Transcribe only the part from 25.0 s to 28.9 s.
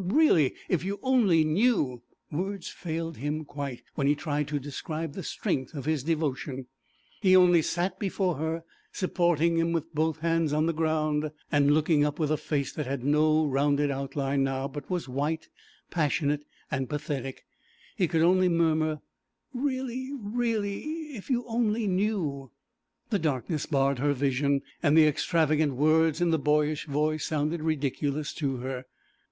extravagant words in the boyish voice sounded ridiculous to her.